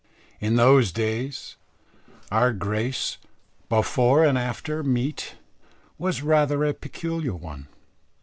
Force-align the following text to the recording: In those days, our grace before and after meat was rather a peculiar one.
In 0.39 0.55
those 0.55 0.91
days, 0.91 1.57
our 2.31 2.53
grace 2.53 3.19
before 3.69 4.25
and 4.25 4.35
after 4.35 4.81
meat 4.81 5.35
was 5.99 6.23
rather 6.23 6.63
a 6.65 6.73
peculiar 6.73 7.35
one. 7.35 7.67